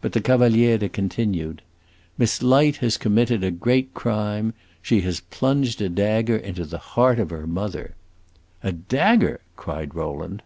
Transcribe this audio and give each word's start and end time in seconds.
But 0.00 0.12
the 0.12 0.20
Cavaliere 0.20 0.88
continued: 0.88 1.62
"Miss 2.16 2.44
Light 2.44 2.76
has 2.76 2.96
committed 2.96 3.42
a 3.42 3.50
great 3.50 3.92
crime; 3.92 4.54
she 4.80 5.00
has 5.00 5.18
plunged 5.18 5.82
a 5.82 5.88
dagger 5.88 6.36
into 6.36 6.64
the 6.64 6.78
heart 6.78 7.18
of 7.18 7.30
her 7.30 7.44
mother." 7.44 7.96
"A 8.62 8.70
dagger!" 8.70 9.40
cried 9.56 9.96
Rowland. 9.96 10.44